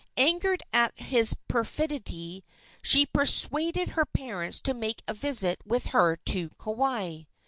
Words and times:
Angered 0.17 0.63
at 0.73 0.93
his 0.99 1.35
perfidy, 1.47 2.43
she 2.81 3.05
persuaded 3.05 3.89
her 3.89 4.05
parents 4.07 4.59
to 4.61 4.73
make 4.73 5.03
a 5.07 5.13
visit 5.13 5.59
with 5.63 5.85
her 5.93 6.15
to 6.15 6.49
Kauai. 6.57 7.25